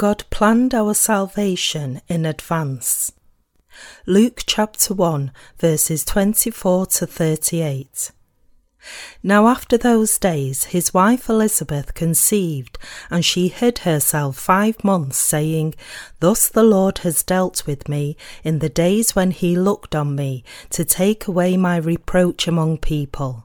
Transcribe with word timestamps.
God 0.00 0.24
planned 0.30 0.72
our 0.72 0.94
salvation 0.94 2.00
in 2.08 2.24
advance. 2.24 3.12
Luke 4.06 4.44
chapter 4.46 4.94
1, 4.94 5.30
verses 5.58 6.06
24 6.06 6.86
to 6.86 7.06
38. 7.06 8.10
Now, 9.22 9.46
after 9.46 9.76
those 9.76 10.18
days, 10.18 10.64
his 10.64 10.94
wife 10.94 11.28
Elizabeth 11.28 11.92
conceived, 11.92 12.78
and 13.10 13.22
she 13.22 13.48
hid 13.48 13.80
herself 13.80 14.38
five 14.38 14.82
months, 14.82 15.18
saying, 15.18 15.74
Thus 16.20 16.48
the 16.48 16.62
Lord 16.62 17.00
has 17.00 17.22
dealt 17.22 17.66
with 17.66 17.86
me 17.86 18.16
in 18.42 18.60
the 18.60 18.70
days 18.70 19.14
when 19.14 19.32
he 19.32 19.54
looked 19.54 19.94
on 19.94 20.16
me 20.16 20.44
to 20.70 20.82
take 20.82 21.26
away 21.26 21.58
my 21.58 21.76
reproach 21.76 22.48
among 22.48 22.78
people. 22.78 23.44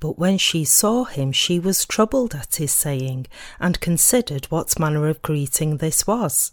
But 0.00 0.18
when 0.18 0.38
she 0.38 0.64
saw 0.64 1.04
him, 1.04 1.32
she 1.32 1.58
was 1.58 1.84
troubled 1.84 2.34
at 2.34 2.56
his 2.56 2.72
saying, 2.72 3.26
and 3.58 3.80
considered 3.80 4.46
what 4.46 4.78
manner 4.78 5.08
of 5.08 5.22
greeting 5.22 5.78
this 5.78 6.06
was. 6.06 6.52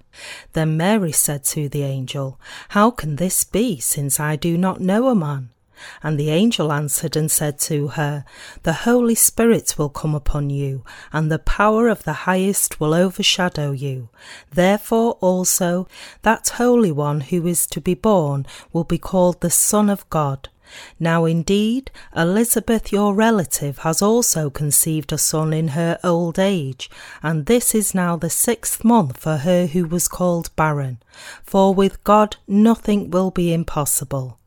Then 0.53 0.77
Mary 0.77 1.11
said 1.11 1.43
to 1.45 1.69
the 1.69 1.83
angel, 1.83 2.39
How 2.69 2.91
can 2.91 3.15
this 3.15 3.43
be, 3.43 3.79
since 3.79 4.19
I 4.19 4.35
do 4.35 4.57
not 4.57 4.81
know 4.81 5.07
a 5.07 5.15
man? 5.15 5.49
And 6.03 6.19
the 6.19 6.29
angel 6.29 6.71
answered 6.71 7.15
and 7.15 7.31
said 7.31 7.57
to 7.61 7.89
her, 7.89 8.23
The 8.63 8.73
Holy 8.73 9.15
Spirit 9.15 9.75
will 9.77 9.89
come 9.89 10.13
upon 10.13 10.49
you, 10.49 10.83
and 11.11 11.31
the 11.31 11.39
power 11.39 11.87
of 11.87 12.03
the 12.03 12.27
highest 12.29 12.79
will 12.79 12.93
overshadow 12.93 13.71
you. 13.71 14.09
Therefore 14.51 15.13
also 15.21 15.87
that 16.21 16.49
Holy 16.49 16.91
One 16.91 17.21
who 17.21 17.47
is 17.47 17.65
to 17.67 17.81
be 17.81 17.93
born 17.93 18.45
will 18.71 18.83
be 18.83 18.97
called 18.97 19.41
the 19.41 19.49
Son 19.49 19.89
of 19.89 20.07
God. 20.09 20.49
Now 20.99 21.25
indeed, 21.25 21.91
Elizabeth 22.15 22.91
your 22.91 23.13
relative 23.13 23.79
has 23.79 24.01
also 24.01 24.49
conceived 24.49 25.11
a 25.11 25.17
son 25.17 25.53
in 25.53 25.69
her 25.69 25.99
old 26.03 26.39
age, 26.39 26.89
and 27.21 27.45
this 27.45 27.73
is 27.75 27.95
now 27.95 28.15
the 28.15 28.29
sixth 28.29 28.83
month 28.83 29.17
for 29.17 29.37
her 29.37 29.67
who 29.67 29.85
was 29.85 30.07
called 30.07 30.55
barren, 30.55 31.01
for 31.43 31.73
with 31.73 32.03
God 32.03 32.37
nothing 32.47 33.11
will 33.11 33.31
be 33.31 33.53
impossible. 33.53 34.37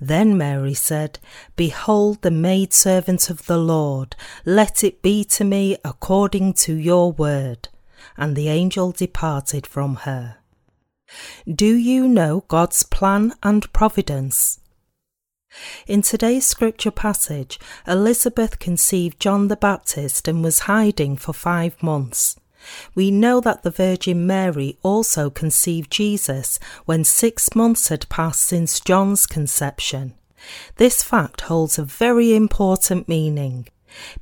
Then 0.00 0.36
Mary 0.36 0.74
said, 0.74 1.18
Behold 1.56 2.22
the 2.22 2.30
maidservant 2.30 3.30
of 3.30 3.46
the 3.46 3.58
Lord, 3.58 4.16
let 4.44 4.84
it 4.84 5.02
be 5.02 5.24
to 5.24 5.44
me 5.44 5.76
according 5.84 6.54
to 6.54 6.74
your 6.74 7.12
word. 7.12 7.68
And 8.16 8.36
the 8.36 8.48
angel 8.48 8.92
departed 8.92 9.66
from 9.66 9.94
her. 10.04 10.36
Do 11.46 11.74
you 11.74 12.08
know 12.08 12.44
God's 12.48 12.82
plan 12.82 13.34
and 13.42 13.70
providence? 13.72 14.60
In 15.86 16.02
today's 16.02 16.46
scripture 16.46 16.90
passage, 16.90 17.58
Elizabeth 17.86 18.58
conceived 18.58 19.20
John 19.20 19.48
the 19.48 19.56
Baptist 19.56 20.28
and 20.28 20.42
was 20.42 20.60
hiding 20.60 21.16
for 21.16 21.32
five 21.32 21.82
months. 21.82 22.36
We 22.94 23.10
know 23.10 23.40
that 23.40 23.62
the 23.62 23.70
Virgin 23.70 24.26
Mary 24.26 24.78
also 24.82 25.30
conceived 25.30 25.90
Jesus 25.90 26.58
when 26.84 27.04
six 27.04 27.54
months 27.54 27.88
had 27.88 28.08
passed 28.08 28.42
since 28.42 28.80
John's 28.80 29.26
conception. 29.26 30.14
This 30.76 31.02
fact 31.02 31.42
holds 31.42 31.78
a 31.78 31.84
very 31.84 32.34
important 32.34 33.08
meaning. 33.08 33.68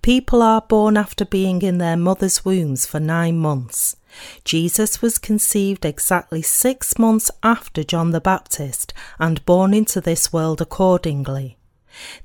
People 0.03 0.43
are 0.43 0.63
born 0.63 0.97
after 0.97 1.25
being 1.25 1.63
in 1.63 1.79
their 1.79 1.97
mother's 1.97 2.45
wombs 2.45 2.87
for 2.87 2.99
nine 2.99 3.39
months. 3.39 3.97
Jesus 4.45 5.01
was 5.01 5.19
conceived 5.19 5.85
exactly 5.85 6.43
six 6.43 6.99
months 6.99 7.31
after 7.43 7.85
John 7.85 8.11
the 8.11 8.21
Baptist 8.21 8.93
and 9.19 9.45
born 9.45 9.73
into 9.73 10.01
this 10.01 10.33
world 10.33 10.61
accordingly. 10.61 11.57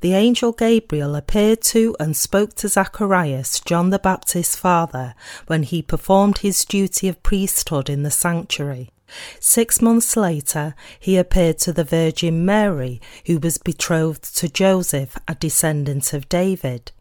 The 0.02 0.14
angel 0.14 0.52
Gabriel 0.52 1.16
appeared 1.16 1.62
to 1.64 1.96
and 2.00 2.16
spoke 2.16 2.54
to 2.56 2.68
Zacharias, 2.68 3.60
John 3.60 3.90
the 3.90 4.00
Baptist's 4.00 4.56
father, 4.56 5.16
when 5.48 5.64
he 5.64 5.82
performed 5.82 6.40
his 6.40 6.64
duty 6.66 7.08
of 7.08 7.24
priesthood 7.24 7.90
in 7.90 8.04
the 8.04 8.12
sanctuary. 8.12 8.92
Six 9.40 9.82
months 9.82 10.16
later, 10.18 10.76
he 11.00 11.18
appeared 11.18 11.60
to 11.60 11.74
the 11.74 11.84
Virgin 11.84 12.46
Mary, 12.46 13.02
who 13.26 13.38
was 13.40 13.58
betrothed 13.58 14.36
to 14.38 14.50
Joseph, 14.50 15.18
a 15.28 15.36
descendant 15.36 16.14
of 16.14 16.30
David. 16.30 16.92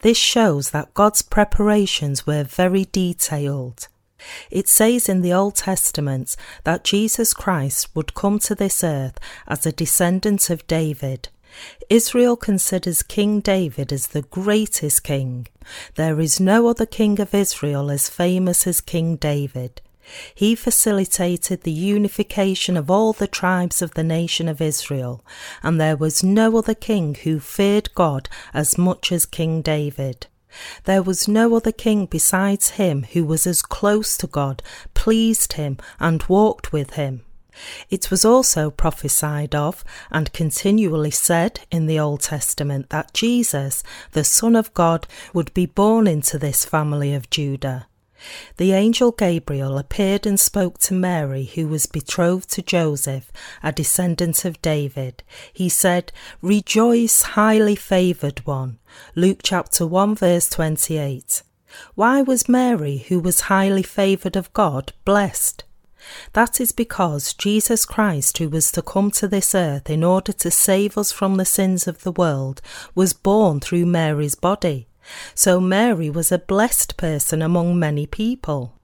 This 0.00 0.18
shows 0.18 0.70
that 0.70 0.94
God's 0.94 1.22
preparations 1.22 2.26
were 2.26 2.44
very 2.44 2.86
detailed. 2.86 3.88
It 4.50 4.68
says 4.68 5.08
in 5.08 5.22
the 5.22 5.32
Old 5.32 5.56
Testament 5.56 6.36
that 6.64 6.84
Jesus 6.84 7.32
Christ 7.34 7.88
would 7.94 8.14
come 8.14 8.38
to 8.40 8.54
this 8.54 8.82
earth 8.84 9.18
as 9.46 9.66
a 9.66 9.72
descendant 9.72 10.50
of 10.50 10.66
David. 10.66 11.28
Israel 11.88 12.36
considers 12.36 13.02
King 13.02 13.40
David 13.40 13.92
as 13.92 14.08
the 14.08 14.22
greatest 14.22 15.02
king. 15.02 15.48
There 15.96 16.20
is 16.20 16.38
no 16.38 16.68
other 16.68 16.86
king 16.86 17.20
of 17.20 17.34
Israel 17.34 17.90
as 17.90 18.08
famous 18.08 18.66
as 18.66 18.80
King 18.80 19.16
David. 19.16 19.80
He 20.34 20.54
facilitated 20.54 21.62
the 21.62 21.70
unification 21.70 22.76
of 22.76 22.90
all 22.90 23.12
the 23.12 23.28
tribes 23.28 23.80
of 23.82 23.94
the 23.94 24.02
nation 24.02 24.48
of 24.48 24.60
Israel, 24.60 25.24
and 25.62 25.80
there 25.80 25.96
was 25.96 26.22
no 26.24 26.56
other 26.56 26.74
king 26.74 27.14
who 27.14 27.38
feared 27.38 27.94
God 27.94 28.28
as 28.52 28.76
much 28.76 29.12
as 29.12 29.26
King 29.26 29.62
David. 29.62 30.26
There 30.84 31.02
was 31.02 31.28
no 31.28 31.54
other 31.54 31.72
king 31.72 32.06
besides 32.06 32.70
him 32.70 33.04
who 33.12 33.24
was 33.24 33.46
as 33.46 33.62
close 33.62 34.16
to 34.18 34.26
God, 34.26 34.62
pleased 34.94 35.54
him, 35.54 35.78
and 35.98 36.22
walked 36.24 36.72
with 36.72 36.94
him. 36.94 37.22
It 37.90 38.10
was 38.10 38.24
also 38.24 38.70
prophesied 38.70 39.54
of 39.54 39.84
and 40.10 40.32
continually 40.32 41.10
said 41.10 41.60
in 41.70 41.86
the 41.86 41.98
Old 41.98 42.20
Testament 42.20 42.90
that 42.90 43.12
Jesus, 43.12 43.82
the 44.12 44.24
Son 44.24 44.56
of 44.56 44.72
God, 44.72 45.06
would 45.34 45.52
be 45.52 45.66
born 45.66 46.06
into 46.06 46.38
this 46.38 46.64
family 46.64 47.12
of 47.12 47.28
Judah. 47.28 47.86
The 48.56 48.72
angel 48.72 49.12
Gabriel 49.12 49.78
appeared 49.78 50.26
and 50.26 50.38
spoke 50.38 50.78
to 50.80 50.94
Mary, 50.94 51.44
who 51.44 51.68
was 51.68 51.86
betrothed 51.86 52.50
to 52.50 52.62
Joseph, 52.62 53.32
a 53.62 53.72
descendant 53.72 54.44
of 54.44 54.60
David. 54.62 55.22
He 55.52 55.68
said, 55.68 56.12
Rejoice, 56.42 57.22
highly 57.22 57.76
favoured 57.76 58.46
one. 58.46 58.78
Luke 59.14 59.40
chapter 59.42 59.86
1, 59.86 60.14
verse 60.16 60.48
28. 60.50 61.42
Why 61.94 62.22
was 62.22 62.48
Mary, 62.48 62.98
who 63.08 63.20
was 63.20 63.42
highly 63.42 63.82
favoured 63.82 64.36
of 64.36 64.52
God, 64.52 64.92
blessed? 65.04 65.64
That 66.32 66.60
is 66.60 66.72
because 66.72 67.34
Jesus 67.34 67.84
Christ, 67.84 68.38
who 68.38 68.48
was 68.48 68.72
to 68.72 68.82
come 68.82 69.10
to 69.12 69.28
this 69.28 69.54
earth 69.54 69.88
in 69.88 70.02
order 70.02 70.32
to 70.32 70.50
save 70.50 70.96
us 70.98 71.12
from 71.12 71.36
the 71.36 71.44
sins 71.44 71.86
of 71.86 72.02
the 72.02 72.12
world, 72.12 72.60
was 72.94 73.12
born 73.12 73.60
through 73.60 73.86
Mary's 73.86 74.34
body. 74.34 74.88
So 75.34 75.60
Mary 75.60 76.10
was 76.10 76.30
a 76.30 76.38
blessed 76.38 76.96
person 76.96 77.42
among 77.42 77.78
many 77.78 78.06
people. 78.06 78.74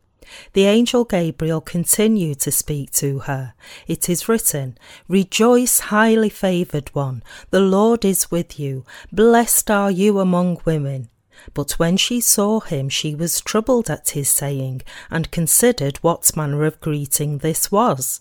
The 0.55 0.65
angel 0.65 1.05
Gabriel 1.05 1.61
continued 1.61 2.41
to 2.41 2.51
speak 2.51 2.91
to 2.93 3.21
her. 3.21 3.55
It 3.87 4.09
is 4.09 4.29
written, 4.29 4.77
Rejoice, 5.09 5.81
highly 5.81 6.31
favoured 6.31 6.95
one, 6.95 7.23
the 7.51 7.61
Lord 7.61 8.05
is 8.05 8.31
with 8.31 8.59
you. 8.59 8.85
Blessed 9.13 9.71
are 9.71 9.91
you 9.91 10.19
among 10.19 10.61
women. 10.65 11.09
But 11.55 11.73
when 11.73 11.97
she 11.97 12.21
saw 12.21 12.61
him, 12.61 12.89
she 12.89 13.15
was 13.15 13.41
troubled 13.41 13.91
at 13.91 14.11
his 14.11 14.29
saying, 14.29 14.83
and 15.11 15.31
considered 15.31 15.99
what 15.99 16.37
manner 16.37 16.65
of 16.65 16.81
greeting 16.81 17.39
this 17.39 17.71
was. 17.71 18.21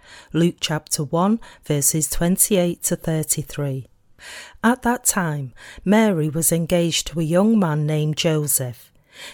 Luke 0.33 0.57
chapter 0.59 1.03
1, 1.03 1.39
verses 1.63 2.09
28 2.09 2.83
to 2.83 2.95
33. 2.95 3.87
At 4.63 4.83
that 4.83 5.03
time, 5.05 5.53
Mary 5.83 6.29
was 6.29 6.51
engaged 6.51 7.07
to 7.07 7.19
a 7.19 7.23
young 7.23 7.57
man 7.57 7.85
named 7.85 8.17
Joseph. 8.17 8.91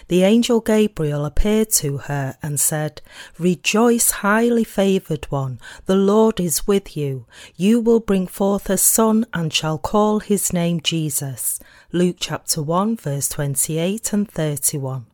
The 0.08 0.22
angel 0.22 0.60
Gabriel 0.60 1.24
appeared 1.24 1.70
to 1.72 1.98
her 1.98 2.36
and 2.42 2.58
said, 2.58 3.00
Rejoice, 3.38 4.10
highly 4.10 4.64
favoured 4.64 5.26
one, 5.26 5.60
the 5.86 5.94
Lord 5.94 6.40
is 6.40 6.66
with 6.66 6.96
you. 6.96 7.26
You 7.56 7.80
will 7.80 8.00
bring 8.00 8.26
forth 8.26 8.68
a 8.68 8.76
son 8.76 9.26
and 9.32 9.52
shall 9.52 9.78
call 9.78 10.20
his 10.20 10.52
name 10.52 10.80
Jesus. 10.80 11.60
Luke 11.92 12.16
chapter 12.18 12.62
1, 12.62 12.96
verse 12.96 13.28
28 13.28 14.12
and 14.12 14.30
31. 14.30 15.06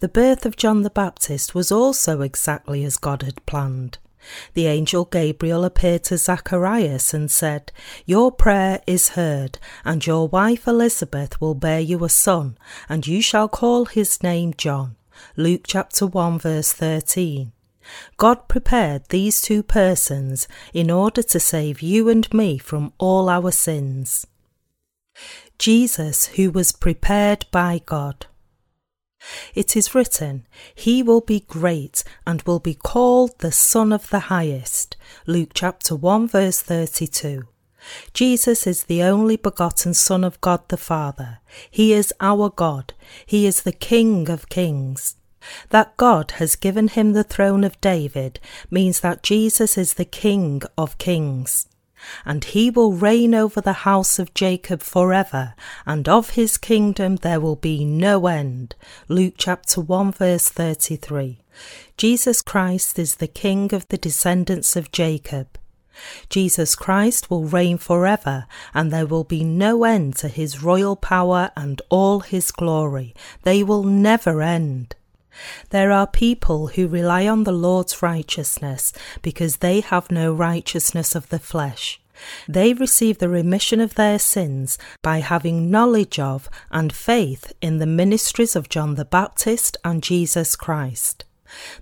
The 0.00 0.08
birth 0.08 0.44
of 0.44 0.56
John 0.56 0.82
the 0.82 0.90
Baptist 0.90 1.54
was 1.54 1.70
also 1.70 2.20
exactly 2.20 2.84
as 2.84 2.96
God 2.96 3.22
had 3.22 3.44
planned. 3.46 3.98
The 4.54 4.66
angel 4.66 5.04
Gabriel 5.04 5.64
appeared 5.64 6.04
to 6.04 6.18
Zacharias 6.18 7.12
and 7.12 7.30
said, 7.30 7.72
Your 8.06 8.30
prayer 8.32 8.80
is 8.86 9.10
heard, 9.10 9.58
and 9.84 10.06
your 10.06 10.28
wife 10.28 10.66
Elizabeth 10.66 11.40
will 11.40 11.54
bear 11.54 11.80
you 11.80 12.04
a 12.04 12.08
son, 12.08 12.56
and 12.88 13.06
you 13.06 13.20
shall 13.22 13.48
call 13.48 13.86
his 13.86 14.22
name 14.22 14.54
John. 14.56 14.96
Luke 15.36 15.62
chapter 15.66 16.06
1 16.06 16.38
verse 16.38 16.72
13. 16.72 17.52
God 18.16 18.48
prepared 18.48 19.08
these 19.08 19.40
two 19.40 19.62
persons 19.62 20.46
in 20.72 20.90
order 20.90 21.22
to 21.22 21.40
save 21.40 21.82
you 21.82 22.08
and 22.08 22.32
me 22.32 22.58
from 22.58 22.92
all 22.98 23.28
our 23.28 23.50
sins. 23.50 24.26
Jesus, 25.58 26.26
who 26.26 26.50
was 26.50 26.72
prepared 26.72 27.46
by 27.50 27.80
God. 27.84 28.26
It 29.54 29.76
is 29.76 29.94
written, 29.94 30.46
He 30.74 31.02
will 31.02 31.20
be 31.20 31.40
great 31.40 32.04
and 32.26 32.42
will 32.42 32.58
be 32.58 32.74
called 32.74 33.38
the 33.38 33.52
Son 33.52 33.92
of 33.92 34.10
the 34.10 34.20
Highest. 34.20 34.96
Luke 35.26 35.50
chapter 35.54 35.94
1 35.94 36.28
verse 36.28 36.60
32. 36.60 37.48
Jesus 38.14 38.66
is 38.66 38.84
the 38.84 39.02
only 39.02 39.36
begotten 39.36 39.94
Son 39.94 40.22
of 40.22 40.40
God 40.40 40.68
the 40.68 40.76
Father. 40.76 41.40
He 41.70 41.92
is 41.92 42.14
our 42.20 42.48
God. 42.50 42.94
He 43.26 43.46
is 43.46 43.62
the 43.62 43.72
King 43.72 44.30
of 44.30 44.48
kings. 44.48 45.16
That 45.70 45.96
God 45.96 46.32
has 46.32 46.54
given 46.54 46.88
him 46.88 47.12
the 47.12 47.24
throne 47.24 47.64
of 47.64 47.80
David 47.80 48.38
means 48.70 49.00
that 49.00 49.24
Jesus 49.24 49.76
is 49.76 49.94
the 49.94 50.04
King 50.04 50.62
of 50.78 50.98
kings 50.98 51.66
and 52.24 52.44
he 52.44 52.70
will 52.70 52.92
reign 52.92 53.34
over 53.34 53.60
the 53.60 53.84
house 53.84 54.18
of 54.18 54.34
Jacob 54.34 54.82
forever, 54.82 55.54
and 55.86 56.08
of 56.08 56.30
his 56.30 56.56
kingdom 56.56 57.16
there 57.16 57.40
will 57.40 57.56
be 57.56 57.84
no 57.84 58.26
end. 58.26 58.74
Luke 59.08 59.34
chapter 59.36 59.80
1 59.80 60.12
verse 60.12 60.48
33. 60.48 61.38
Jesus 61.96 62.42
Christ 62.42 62.98
is 62.98 63.16
the 63.16 63.26
King 63.26 63.74
of 63.74 63.86
the 63.88 63.98
descendants 63.98 64.76
of 64.76 64.92
Jacob. 64.92 65.58
Jesus 66.28 66.74
Christ 66.74 67.30
will 67.30 67.44
reign 67.44 67.78
forever, 67.78 68.46
and 68.72 68.90
there 68.90 69.06
will 69.06 69.24
be 69.24 69.44
no 69.44 69.84
end 69.84 70.16
to 70.16 70.28
his 70.28 70.62
royal 70.62 70.96
power 70.96 71.50
and 71.56 71.82
all 71.90 72.20
his 72.20 72.50
glory. 72.50 73.14
They 73.42 73.62
will 73.62 73.84
never 73.84 74.42
end. 74.42 74.96
There 75.70 75.90
are 75.90 76.06
people 76.06 76.68
who 76.68 76.88
rely 76.88 77.26
on 77.26 77.44
the 77.44 77.52
Lord's 77.52 78.02
righteousness 78.02 78.92
because 79.22 79.56
they 79.56 79.80
have 79.80 80.10
no 80.10 80.32
righteousness 80.32 81.14
of 81.14 81.28
the 81.28 81.38
flesh. 81.38 82.00
They 82.48 82.74
receive 82.74 83.18
the 83.18 83.28
remission 83.28 83.80
of 83.80 83.94
their 83.94 84.18
sins 84.18 84.78
by 85.02 85.18
having 85.18 85.70
knowledge 85.70 86.18
of 86.18 86.48
and 86.70 86.92
faith 86.92 87.52
in 87.60 87.78
the 87.78 87.86
ministries 87.86 88.54
of 88.54 88.68
John 88.68 88.94
the 88.94 89.04
Baptist 89.04 89.76
and 89.84 90.02
Jesus 90.02 90.54
Christ. 90.54 91.24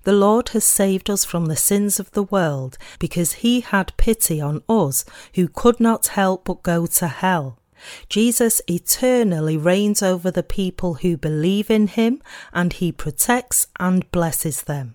The 0.03 0.13
Lord 0.13 0.51
has 0.51 0.65
saved 0.65 1.09
us 1.09 1.25
from 1.25 1.47
the 1.47 1.57
sins 1.57 2.01
of 2.01 2.11
the 2.13 2.25
world 2.25 2.77
because 2.99 3.35
he 3.35 3.61
had 3.61 3.97
pity 3.97 4.41
on 4.41 4.63
us 4.69 5.05
who 5.35 5.47
could 5.47 5.79
not 5.79 6.09
help 6.09 6.45
but 6.45 6.63
go 6.63 6.87
to 6.87 7.07
hell. 7.07 7.60
Jesus 8.09 8.61
eternally 8.69 9.57
reigns 9.57 10.03
over 10.03 10.31
the 10.31 10.43
people 10.43 10.95
who 10.95 11.17
believe 11.17 11.71
in 11.71 11.87
him 11.87 12.23
and 12.53 12.73
he 12.73 12.93
protects 12.93 13.67
and 13.79 14.11
blesses 14.11 14.63
them. 14.63 14.95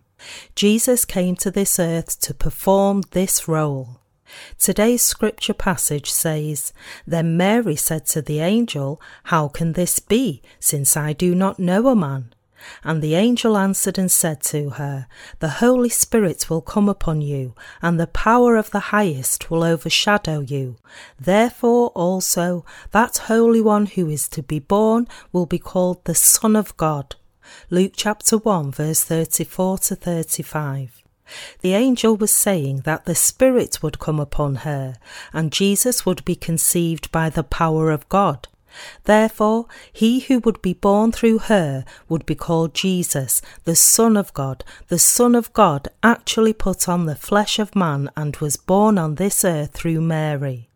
Jesus 0.56 1.06
came 1.06 1.36
to 1.38 1.52
this 1.52 1.80
earth 1.80 2.20
to 2.22 2.34
perform 2.34 3.04
this 3.12 3.48
role. 3.48 4.02
Today's 4.58 5.02
scripture 5.02 5.54
passage 5.54 6.12
says, 6.12 6.74
Then 7.06 7.38
Mary 7.38 7.76
said 7.76 8.06
to 8.08 8.22
the 8.22 8.40
angel, 8.40 9.02
How 9.26 9.48
can 9.48 9.74
this 9.74 10.00
be, 10.00 10.42
since 10.60 10.98
I 10.98 11.14
do 11.14 11.36
not 11.36 11.60
know 11.60 11.88
a 11.88 11.96
man? 11.96 12.34
And 12.84 13.02
the 13.02 13.16
angel 13.16 13.58
answered 13.58 13.98
and 13.98 14.12
said 14.12 14.42
to 14.44 14.72
her, 14.72 15.08
The 15.40 15.50
Holy 15.50 15.90
Spirit 15.90 16.50
will 16.50 16.62
come 16.62 16.90
upon 16.90 17.22
you, 17.22 17.56
and 17.82 18.00
the 18.00 18.08
power 18.08 18.56
of 18.56 18.72
the 18.72 18.92
highest 18.92 19.50
will 19.50 19.64
overshadow 19.64 20.40
you. 20.40 20.78
Therefore 21.20 21.90
also 21.90 22.66
that 22.92 23.18
Holy 23.18 23.62
One 23.62 23.86
who 23.86 24.10
is 24.10 24.28
to 24.30 24.44
be 24.44 24.60
born 24.60 25.08
will 25.32 25.46
be 25.46 25.60
called 25.60 26.04
the 26.06 26.16
Son 26.16 26.56
of 26.56 26.76
God. 26.78 27.16
Luke 27.70 27.94
chapter 27.96 28.38
1, 28.38 28.72
verse 28.72 29.04
34 29.04 29.78
to 29.80 29.96
35. 29.96 31.04
The 31.62 31.74
angel 31.74 32.16
was 32.16 32.36
saying 32.36 32.82
that 32.82 33.06
the 33.06 33.16
Spirit 33.16 33.82
would 33.82 34.00
come 34.00 34.20
upon 34.20 34.56
her, 34.58 34.96
and 35.34 35.52
Jesus 35.52 36.06
would 36.06 36.24
be 36.26 36.36
conceived 36.36 37.12
by 37.12 37.30
the 37.30 37.44
power 37.44 37.90
of 37.92 38.08
God. 38.10 38.48
Therefore, 39.06 39.68
he 39.92 40.22
who 40.22 40.40
would 40.40 40.62
be 40.62 40.74
born 40.74 41.12
through 41.12 41.40
her 41.40 41.86
would 42.10 42.26
be 42.26 42.36
called 42.36 42.74
Jesus, 42.74 43.42
the 43.64 43.76
Son 43.76 44.18
of 44.18 44.34
God. 44.34 44.64
The 44.88 45.00
Son 45.00 45.36
of 45.36 45.54
God 45.54 45.88
actually 46.04 46.54
put 46.54 46.90
on 46.90 47.06
the 47.06 47.16
flesh 47.16 47.60
of 47.60 47.76
man 47.76 48.10
and 48.16 48.36
was 48.38 48.58
born 48.58 48.98
on 48.98 49.16
this 49.16 49.46
earth 49.46 49.72
through 49.74 50.02
Mary. 50.02 50.70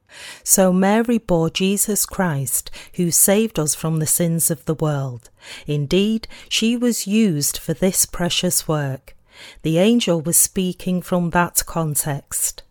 So 0.44 0.74
Mary 0.74 1.18
bore 1.18 1.50
Jesus 1.50 2.06
Christ, 2.06 2.72
who 2.96 3.12
saved 3.12 3.60
us 3.60 3.76
from 3.76 4.00
the 4.00 4.08
sins 4.08 4.50
of 4.50 4.66
the 4.66 4.74
world. 4.74 5.30
Indeed, 5.68 6.28
she 6.48 6.76
was 6.76 7.08
used 7.08 7.58
for 7.58 7.74
this 7.74 8.06
precious 8.06 8.68
work. 8.68 9.16
The 9.62 9.78
angel 9.78 10.22
was 10.22 10.38
speaking 10.38 11.02
from 11.02 11.30
that 11.30 11.64
context. 11.66 12.64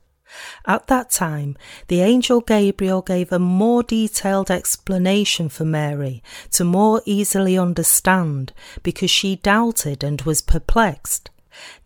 At 0.66 0.86
that 0.86 1.10
time, 1.10 1.56
the 1.88 2.00
angel 2.00 2.40
Gabriel 2.40 3.02
gave 3.02 3.32
a 3.32 3.38
more 3.38 3.82
detailed 3.82 4.50
explanation 4.50 5.48
for 5.48 5.64
Mary 5.64 6.22
to 6.52 6.64
more 6.64 7.02
easily 7.04 7.58
understand 7.58 8.52
because 8.82 9.10
she 9.10 9.36
doubted 9.36 10.04
and 10.04 10.22
was 10.22 10.40
perplexed. 10.40 11.30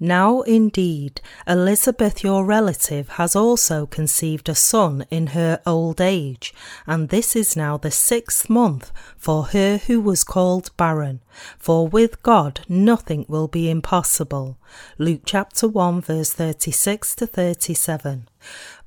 Now, 0.01 0.41
indeed, 0.43 1.21
Elizabeth, 1.47 2.23
your 2.23 2.45
relative, 2.45 3.09
has 3.11 3.37
also 3.37 3.87
conceived 3.87 4.49
a 4.49 4.55
son 4.55 5.05
in 5.11 5.29
her 5.29 5.61
old 5.67 6.01
age, 6.01 6.55
and 6.87 7.09
this 7.09 7.37
is 7.37 7.57
now 7.57 7.77
the 7.77 7.91
sixth 7.91 8.51
month 8.51 8.93
for 9.17 9.45
her 9.47 9.79
who 9.79 10.01
was 10.01 10.25
called 10.25 10.77
barren. 10.77 11.21
For 11.59 11.89
with 11.89 12.23
God 12.23 12.61
nothing 12.69 13.25
will 13.29 13.49
be 13.49 13.71
impossible. 13.71 14.59
Luke 14.99 15.23
chapter 15.25 15.69
1, 15.69 16.01
verse 16.03 16.33
36 16.33 17.15
to 17.17 17.27
37. 17.27 18.29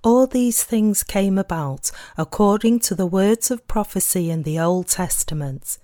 All 0.03 0.27
these 0.27 0.63
things 0.63 1.01
came 1.03 1.37
about 1.37 1.91
according 2.17 2.79
to 2.81 2.95
the 2.95 3.07
words 3.07 3.49
of 3.49 3.67
prophecy 3.67 4.29
in 4.29 4.43
the 4.43 4.59
Old 4.59 4.87
Testament. 4.87 5.79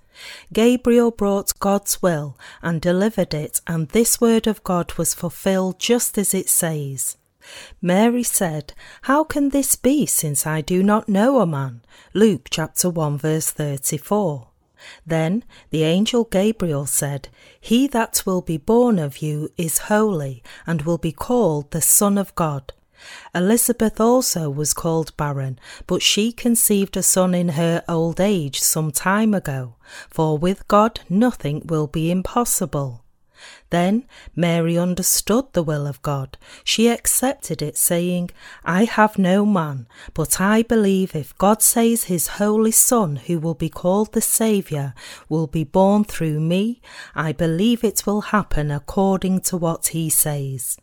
Gabriel 0.52 1.10
brought 1.10 1.58
God's 1.58 2.02
will 2.02 2.36
and 2.62 2.80
delivered 2.80 3.34
it, 3.34 3.60
and 3.66 3.88
this 3.88 4.20
word 4.20 4.46
of 4.46 4.62
God 4.64 4.94
was 4.94 5.14
fulfilled 5.14 5.78
just 5.78 6.18
as 6.18 6.34
it 6.34 6.48
says. 6.48 7.16
Mary 7.80 8.22
said, 8.22 8.72
How 9.02 9.24
can 9.24 9.48
this 9.48 9.76
be, 9.76 10.06
since 10.06 10.46
I 10.46 10.60
do 10.60 10.82
not 10.82 11.08
know 11.08 11.40
a 11.40 11.46
man? 11.46 11.82
Luke 12.14 12.48
chapter 12.50 12.88
1, 12.88 13.18
verse 13.18 13.50
34. 13.50 14.48
Then 15.06 15.44
the 15.70 15.84
angel 15.84 16.24
Gabriel 16.24 16.86
said, 16.86 17.28
He 17.60 17.86
that 17.88 18.22
will 18.26 18.42
be 18.42 18.56
born 18.56 18.98
of 18.98 19.18
you 19.18 19.50
is 19.56 19.78
holy, 19.78 20.42
and 20.66 20.82
will 20.82 20.98
be 20.98 21.12
called 21.12 21.70
the 21.70 21.80
Son 21.82 22.18
of 22.18 22.34
God. 22.34 22.72
Elizabeth 23.34 24.00
also 24.00 24.48
was 24.48 24.74
called 24.74 25.16
barren, 25.16 25.58
but 25.86 26.02
she 26.02 26.32
conceived 26.32 26.96
a 26.96 27.02
son 27.02 27.34
in 27.34 27.50
her 27.50 27.82
old 27.88 28.20
age 28.20 28.60
some 28.60 28.90
time 28.90 29.34
ago, 29.34 29.74
for 30.08 30.38
with 30.38 30.66
God 30.68 31.00
nothing 31.08 31.62
will 31.66 31.86
be 31.86 32.10
impossible. 32.10 33.02
Then 33.70 34.04
Mary 34.36 34.78
understood 34.78 35.52
the 35.52 35.62
will 35.62 35.86
of 35.86 36.02
God. 36.02 36.36
She 36.62 36.88
accepted 36.88 37.62
it, 37.62 37.76
saying, 37.76 38.30
I 38.64 38.84
have 38.84 39.18
no 39.18 39.44
man, 39.44 39.88
but 40.14 40.40
I 40.40 40.62
believe 40.62 41.16
if 41.16 41.36
God 41.38 41.62
says 41.62 42.04
his 42.04 42.38
holy 42.38 42.70
Son, 42.70 43.16
who 43.16 43.38
will 43.38 43.54
be 43.54 43.68
called 43.68 44.12
the 44.12 44.20
Saviour, 44.20 44.94
will 45.28 45.46
be 45.46 45.64
born 45.64 46.04
through 46.04 46.38
me, 46.38 46.80
I 47.14 47.32
believe 47.32 47.82
it 47.82 48.06
will 48.06 48.20
happen 48.20 48.70
according 48.70 49.40
to 49.42 49.56
what 49.56 49.88
he 49.88 50.08
says. 50.08 50.76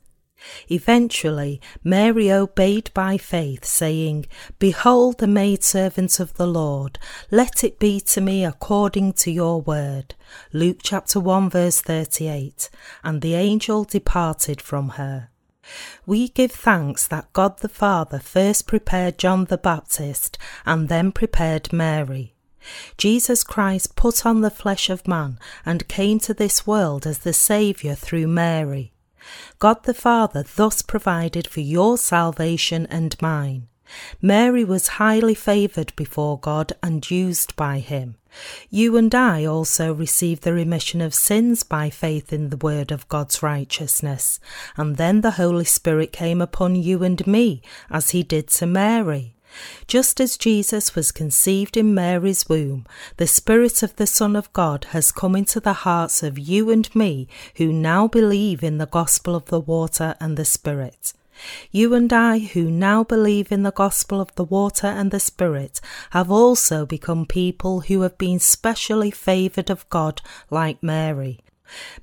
Eventually, 0.70 1.60
Mary 1.84 2.32
obeyed 2.32 2.92
by 2.94 3.18
faith, 3.18 3.66
saying, 3.66 4.26
Behold 4.58 5.18
the 5.18 5.28
maidservant 5.28 6.20
of 6.20 6.34
the 6.36 6.48
Lord, 6.48 6.98
let 7.30 7.64
it 7.64 7.80
be 7.80 8.00
to 8.02 8.22
me 8.22 8.46
according 8.46 9.14
to 9.14 9.32
your 9.32 9.62
word. 9.62 10.16
Luke 10.54 10.80
chapter 10.82 11.20
1 11.20 11.50
verse 11.50 11.82
38. 11.82 12.70
And 13.04 13.22
the 13.22 13.36
angel 13.36 13.84
departed 13.84 14.62
from 14.62 14.90
her. 14.90 15.30
We 16.06 16.30
give 16.30 16.52
thanks 16.52 17.08
that 17.08 17.32
God 17.34 17.60
the 17.60 17.70
Father 17.70 18.20
first 18.20 18.66
prepared 18.66 19.18
John 19.18 19.46
the 19.46 19.58
Baptist 19.58 20.38
and 20.66 20.90
then 20.90 21.12
prepared 21.12 21.72
Mary. 21.72 22.34
Jesus 22.98 23.44
Christ 23.44 23.96
put 23.96 24.26
on 24.26 24.42
the 24.42 24.50
flesh 24.50 24.90
of 24.90 25.08
man 25.08 25.40
and 25.66 25.88
came 25.88 26.20
to 26.20 26.34
this 26.34 26.68
world 26.68 27.06
as 27.06 27.20
the 27.20 27.34
Saviour 27.34 27.96
through 27.96 28.28
Mary. 28.28 28.94
God 29.60 29.84
the 29.84 29.94
Father 29.94 30.44
thus 30.56 30.82
provided 30.82 31.48
for 31.48 31.62
your 31.62 31.98
salvation 31.98 32.86
and 32.88 33.20
mine. 33.22 33.68
Mary 34.22 34.64
was 34.64 35.00
highly 35.00 35.34
favoured 35.34 35.92
before 35.96 36.40
God 36.40 36.74
and 36.84 37.10
used 37.10 37.56
by 37.56 37.80
Him. 37.80 38.16
You 38.70 38.96
and 38.98 39.14
I 39.16 39.46
also 39.46 39.94
receive 39.94 40.42
the 40.42 40.54
remission 40.54 41.02
of 41.02 41.16
sins 41.16 41.64
by 41.64 41.90
faith 41.90 42.32
in 42.32 42.50
the 42.50 42.58
word 42.58 42.92
of 42.92 43.08
God's 43.08 43.42
righteousness, 43.42 44.40
and 44.78 44.98
then 44.98 45.22
the 45.22 45.32
Holy 45.32 45.66
Spirit 45.66 46.12
came 46.12 46.42
upon 46.42 46.76
you 46.76 47.04
and 47.04 47.26
me, 47.26 47.64
as 47.90 48.12
He 48.12 48.22
did 48.22 48.50
to 48.50 48.68
Mary. 48.68 49.36
Just 49.88 50.20
as 50.20 50.38
Jesus 50.38 50.96
was 50.96 51.12
conceived 51.12 51.76
in 51.76 51.94
Mary's 51.94 52.48
womb, 52.48 52.86
the 53.18 53.28
Spirit 53.28 53.84
of 53.84 53.96
the 53.96 54.08
Son 54.08 54.36
of 54.36 54.52
God 54.54 54.86
has 54.92 55.12
come 55.12 55.36
into 55.36 55.60
the 55.60 55.74
hearts 55.74 56.24
of 56.24 56.38
you 56.38 56.70
and 56.70 56.94
me 56.96 57.28
who 57.56 57.72
now 57.72 58.08
believe 58.08 58.64
in 58.64 58.78
the 58.78 58.88
gospel 58.88 59.36
of 59.36 59.46
the 59.46 59.60
water 59.60 60.16
and 60.20 60.38
the 60.38 60.46
Spirit. 60.46 61.14
You 61.72 61.94
and 61.94 62.12
I, 62.12 62.40
who 62.40 62.70
now 62.70 63.04
believe 63.04 63.52
in 63.52 63.64
the 63.64 63.72
gospel 63.72 64.20
of 64.20 64.34
the 64.36 64.44
water 64.44 64.88
and 64.88 65.12
the 65.12 65.20
Spirit, 65.20 65.80
have 66.12 66.30
also 66.32 66.86
become 66.86 67.26
people 67.26 67.82
who 67.82 68.02
have 68.02 68.18
been 68.18 68.40
specially 68.40 69.12
favoured 69.12 69.70
of 69.70 69.90
God, 69.90 70.22
like 70.50 70.84
Mary. 70.84 71.40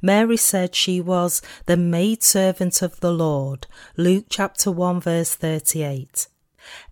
Mary 0.00 0.36
said 0.36 0.74
she 0.74 1.00
was 1.00 1.42
the 1.66 1.76
maidservant 1.76 2.82
of 2.82 3.00
the 3.00 3.12
Lord. 3.12 3.66
Luke 3.96 4.26
chapter 4.28 4.70
1 4.70 5.00
verse 5.00 5.34
38. 5.34 6.28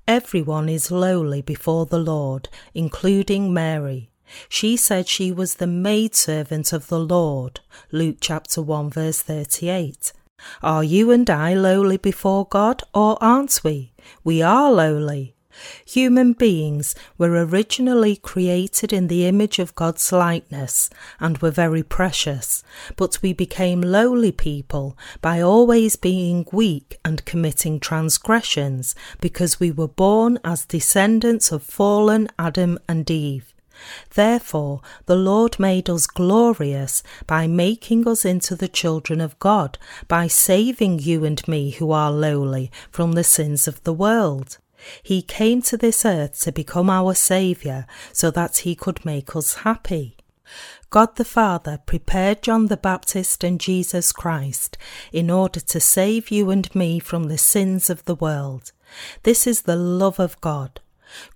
Everyone 0.06 0.68
is 0.68 0.90
lowly 0.90 1.42
before 1.42 1.86
the 1.86 1.98
Lord, 1.98 2.48
including 2.74 3.52
Mary. 3.52 4.10
She 4.48 4.76
said 4.76 5.08
she 5.08 5.30
was 5.32 5.56
the 5.56 5.66
maidservant 5.66 6.72
of 6.72 6.88
the 6.88 6.98
Lord. 6.98 7.60
Luke 7.92 8.16
chapter 8.20 8.62
1 8.62 8.90
verse 8.90 9.22
38. 9.22 10.12
Are 10.62 10.84
you 10.84 11.10
and 11.10 11.28
I 11.30 11.54
lowly 11.54 11.96
before 11.96 12.46
God, 12.46 12.82
or 12.92 13.16
aren't 13.22 13.62
we? 13.64 13.92
We 14.22 14.42
are 14.42 14.70
lowly. 14.72 15.34
Human 15.86 16.32
beings 16.32 16.94
were 17.18 17.44
originally 17.44 18.16
created 18.16 18.92
in 18.92 19.08
the 19.08 19.26
image 19.26 19.58
of 19.58 19.74
God's 19.74 20.10
likeness 20.12 20.90
and 21.20 21.38
were 21.38 21.50
very 21.50 21.82
precious, 21.82 22.62
but 22.96 23.20
we 23.22 23.32
became 23.32 23.80
lowly 23.80 24.32
people 24.32 24.96
by 25.20 25.40
always 25.40 25.96
being 25.96 26.46
weak 26.52 26.98
and 27.04 27.24
committing 27.24 27.80
transgressions 27.80 28.94
because 29.20 29.60
we 29.60 29.70
were 29.70 29.88
born 29.88 30.38
as 30.44 30.64
descendants 30.64 31.52
of 31.52 31.62
fallen 31.62 32.28
Adam 32.38 32.78
and 32.88 33.10
Eve. 33.10 33.54
Therefore, 34.14 34.80
the 35.06 35.16
Lord 35.16 35.58
made 35.58 35.90
us 35.90 36.06
glorious 36.06 37.02
by 37.26 37.46
making 37.46 38.06
us 38.06 38.24
into 38.24 38.54
the 38.54 38.68
children 38.68 39.20
of 39.20 39.38
God, 39.38 39.78
by 40.06 40.28
saving 40.28 41.00
you 41.00 41.24
and 41.24 41.46
me 41.48 41.70
who 41.70 41.90
are 41.90 42.12
lowly 42.12 42.70
from 42.90 43.12
the 43.12 43.24
sins 43.24 43.66
of 43.66 43.82
the 43.82 43.92
world. 43.92 44.58
He 45.02 45.22
came 45.22 45.62
to 45.62 45.76
this 45.76 46.04
earth 46.04 46.40
to 46.42 46.52
become 46.52 46.90
our 46.90 47.14
Saviour 47.14 47.86
so 48.12 48.30
that 48.30 48.58
he 48.58 48.74
could 48.74 49.04
make 49.04 49.34
us 49.34 49.54
happy. 49.54 50.16
God 50.90 51.16
the 51.16 51.24
Father 51.24 51.80
prepared 51.86 52.42
John 52.42 52.66
the 52.66 52.76
Baptist 52.76 53.42
and 53.42 53.58
Jesus 53.58 54.12
Christ 54.12 54.76
in 55.12 55.30
order 55.30 55.60
to 55.60 55.80
save 55.80 56.30
you 56.30 56.50
and 56.50 56.72
me 56.74 56.98
from 56.98 57.24
the 57.24 57.38
sins 57.38 57.90
of 57.90 58.04
the 58.04 58.14
world. 58.14 58.72
This 59.22 59.46
is 59.46 59.62
the 59.62 59.76
love 59.76 60.20
of 60.20 60.40
God. 60.40 60.80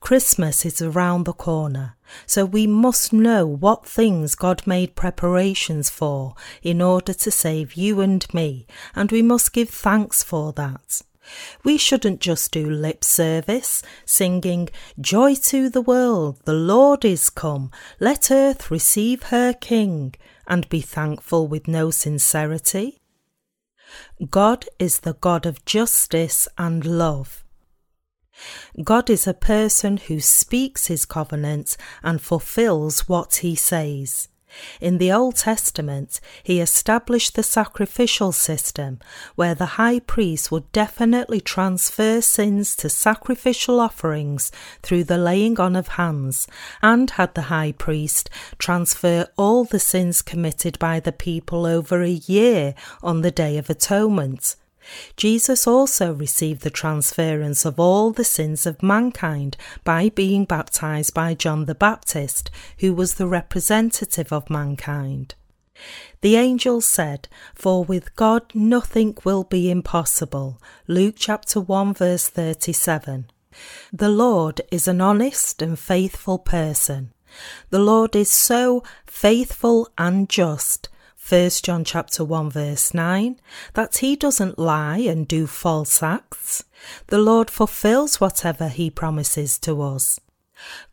Christmas 0.01 0.65
is 0.65 0.83
around 0.83 1.25
the 1.25 1.33
corner, 1.33 1.97
so 2.27 2.45
we 2.45 2.67
must 2.67 3.13
know 3.13 3.47
what 3.47 3.87
things 3.87 4.35
God 4.35 4.67
made 4.67 4.97
preparations 4.97 5.89
for 5.89 6.35
in 6.63 6.83
order 6.83 7.13
to 7.15 7.31
save 7.31 7.75
you 7.75 8.01
and 8.01 8.33
me, 8.35 8.67
and 8.95 9.11
we 9.13 9.23
must 9.23 9.53
give 9.53 9.71
thanks 9.71 10.23
for 10.23 10.53
that. 10.55 11.03
We 11.65 11.77
shouldn't 11.77 12.21
just 12.21 12.53
do 12.53 12.69
lip 12.69 13.05
service, 13.05 13.83
singing, 14.05 14.69
Joy 15.01 15.35
to 15.35 15.69
the 15.69 15.83
world, 15.83 16.41
the 16.45 16.53
Lord 16.53 17.05
is 17.05 17.31
come, 17.31 17.71
let 18.01 18.31
earth 18.31 18.71
receive 18.71 19.25
her 19.25 19.53
King, 19.53 20.15
and 20.47 20.69
be 20.69 20.81
thankful 20.81 21.47
with 21.47 21.69
no 21.69 21.91
sincerity. 21.91 23.01
God 24.31 24.67
is 24.79 25.01
the 25.01 25.15
God 25.15 25.47
of 25.47 25.65
justice 25.65 26.49
and 26.57 26.85
love. 26.85 27.45
God 28.83 29.11
is 29.11 29.27
a 29.27 29.35
person 29.35 29.97
who 29.97 30.21
speaks 30.21 30.87
his 30.87 31.05
covenants 31.05 31.77
and 32.03 32.21
fulfills 32.21 33.09
what 33.09 33.37
he 33.37 33.55
says. 33.55 34.29
In 34.81 34.99
the 34.99 35.13
Old 35.13 35.37
Testament, 35.37 36.21
he 36.43 36.61
established 36.61 37.35
the 37.35 37.43
sacrificial 37.43 38.33
system 38.33 38.99
where 39.35 39.55
the 39.55 39.77
high 39.77 40.01
priest 40.01 40.51
would 40.51 40.71
definitely 40.73 41.41
transfer 41.41 42.21
sins 42.21 42.77
to 42.77 42.89
sacrificial 42.89 43.81
offerings 43.81 44.51
through 44.83 45.05
the 45.05 45.19
laying 45.19 45.59
on 45.61 45.77
of 45.77 45.89
hands, 45.89 46.47
and 46.83 47.11
had 47.11 47.35
the 47.35 47.43
high 47.43 47.73
priest 47.73 48.31
transfer 48.59 49.27
all 49.37 49.65
the 49.65 49.79
sins 49.79 50.23
committed 50.23 50.79
by 50.79 51.01
the 51.01 51.13
people 51.13 51.67
over 51.67 52.03
a 52.03 52.09
year 52.09 52.75
on 53.03 53.23
the 53.23 53.31
Day 53.31 53.59
of 53.59 53.69
Atonement. 53.69 54.57
Jesus 55.17 55.67
also 55.67 56.13
received 56.13 56.63
the 56.63 56.71
transference 56.71 57.65
of 57.65 57.79
all 57.79 58.11
the 58.11 58.25
sins 58.25 58.67
of 58.67 58.83
mankind 58.83 59.57
by 59.85 60.09
being 60.09 60.45
baptized 60.45 61.15
by 61.15 61.35
John 61.35 61.67
the 61.67 61.75
Baptist, 61.75 62.51
who 62.79 62.95
was 62.95 63.15
the 63.15 63.27
representative 63.27 64.33
of 64.33 64.51
mankind. 64.51 65.35
The 66.21 66.37
angel 66.37 66.81
said, 66.81 67.29
For 67.55 67.85
with 67.85 68.17
God 68.17 68.53
nothing 68.55 69.17
will 69.25 69.45
be 69.45 69.71
impossible. 69.71 70.61
Luke 70.87 71.15
chapter 71.17 71.61
1 71.61 71.95
verse 71.95 72.29
37. 72.29 73.27
The 73.93 74.09
Lord 74.09 74.61
is 74.71 74.89
an 74.89 75.01
honest 75.01 75.63
and 75.63 75.79
faithful 75.79 76.39
person. 76.39 77.13
The 77.71 77.79
Lord 77.79 78.17
is 78.17 78.31
so 78.31 78.83
faithful 79.07 79.89
and 79.97 80.29
just 80.29 80.89
1 81.29 81.51
John 81.63 81.85
chapter 81.85 82.25
1 82.25 82.49
verse 82.49 82.95
9 82.95 83.39
that 83.75 83.99
he 83.99 84.17
doesn't 84.17 84.59
lie 84.59 84.97
and 84.97 85.29
do 85.29 85.47
false 85.47 86.03
acts. 86.03 86.65
The 87.09 87.19
Lord 87.19 87.51
fulfills 87.51 88.19
whatever 88.19 88.69
he 88.69 88.89
promises 88.89 89.59
to 89.59 89.83
us. 89.83 90.19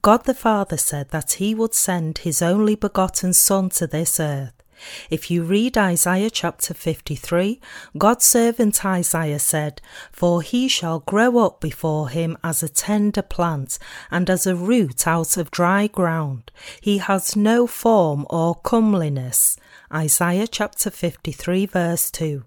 God 0.01 0.25
the 0.25 0.33
Father 0.33 0.75
said 0.75 1.11
that 1.11 1.33
he 1.33 1.55
would 1.55 1.73
send 1.73 2.17
his 2.17 2.41
only 2.41 2.75
begotten 2.75 3.31
Son 3.31 3.69
to 3.69 3.87
this 3.87 4.19
earth. 4.19 4.51
If 5.09 5.31
you 5.31 5.43
read 5.43 5.77
Isaiah 5.77 6.29
chapter 6.29 6.73
53, 6.73 7.61
God's 7.97 8.25
servant 8.25 8.83
Isaiah 8.85 9.39
said, 9.39 9.81
For 10.11 10.41
he 10.41 10.67
shall 10.67 10.99
grow 10.99 11.37
up 11.37 11.61
before 11.61 12.09
him 12.09 12.37
as 12.43 12.61
a 12.61 12.67
tender 12.67 13.21
plant, 13.21 13.79
and 14.11 14.29
as 14.29 14.45
a 14.45 14.55
root 14.55 15.07
out 15.07 15.37
of 15.37 15.49
dry 15.49 15.87
ground. 15.87 16.51
He 16.81 16.97
has 16.97 17.37
no 17.37 17.67
form 17.67 18.27
or 18.29 18.55
comeliness. 18.55 19.55
Isaiah 19.93 20.47
chapter 20.47 20.89
53, 20.89 21.67
verse 21.67 22.09
2. 22.09 22.43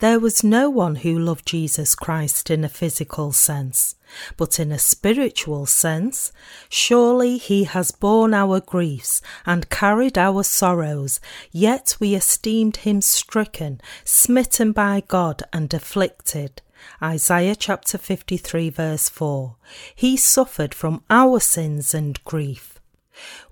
There 0.00 0.20
was 0.20 0.44
no 0.44 0.68
one 0.68 0.96
who 0.96 1.18
loved 1.18 1.46
Jesus 1.46 1.94
Christ 1.94 2.50
in 2.50 2.62
a 2.64 2.68
physical 2.68 3.32
sense, 3.32 3.96
but 4.36 4.60
in 4.60 4.70
a 4.70 4.78
spiritual 4.78 5.64
sense. 5.64 6.32
Surely 6.68 7.38
he 7.38 7.64
has 7.64 7.90
borne 7.90 8.34
our 8.34 8.60
griefs 8.60 9.22
and 9.46 9.70
carried 9.70 10.18
our 10.18 10.42
sorrows, 10.42 11.18
yet 11.50 11.96
we 11.98 12.14
esteemed 12.14 12.78
him 12.78 13.00
stricken, 13.00 13.80
smitten 14.04 14.72
by 14.72 15.02
God, 15.08 15.42
and 15.52 15.72
afflicted. 15.72 16.60
Isaiah 17.02 17.56
chapter 17.56 17.96
53, 17.96 18.68
verse 18.68 19.08
4. 19.08 19.56
He 19.94 20.16
suffered 20.16 20.74
from 20.74 21.02
our 21.08 21.40
sins 21.40 21.94
and 21.94 22.22
grief. 22.24 22.75